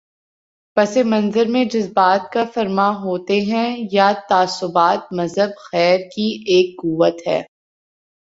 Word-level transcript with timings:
پس 0.77 0.95
منظر 1.05 1.45
میں 1.45 1.63
جذبات 1.65 2.31
کارفرما 2.33 2.87
ہوتے 2.97 3.39
ہیں 3.41 3.87
یا 3.91 4.11
تعصبات 4.29 5.13
مذہب 5.13 5.49
خیر 5.61 5.99
کی 6.15 6.27
ایک 6.47 6.75
قوت 6.77 7.27
ہے۔ 7.27 7.41